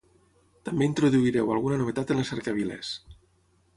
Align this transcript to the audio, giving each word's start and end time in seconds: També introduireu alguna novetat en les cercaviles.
També 0.69 0.87
introduireu 0.89 1.53
alguna 1.57 1.79
novetat 1.81 2.15
en 2.15 2.21
les 2.21 2.33
cercaviles. 2.35 2.95